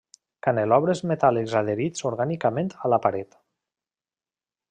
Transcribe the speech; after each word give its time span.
Canelobres 0.45 1.01
metàl·lics 1.11 1.53
adherits 1.59 2.07
orgànicament 2.11 2.73
a 2.87 2.91
la 2.95 3.01
paret. 3.05 3.39